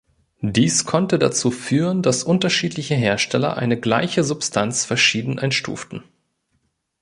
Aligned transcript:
Dies 0.41 0.85
konnte 0.85 1.19
dazu 1.19 1.51
führen, 1.51 2.01
dass 2.01 2.23
unterschiedliche 2.23 2.95
Hersteller 2.95 3.57
eine 3.57 3.79
gleiche 3.79 4.23
Substanz 4.23 4.83
verschieden 4.83 5.37
einstuften. 5.37 6.03